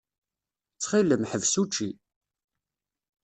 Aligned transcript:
Ttxil-m, 0.73 1.23
ḥbes 1.31 1.53
učči. 1.61 1.89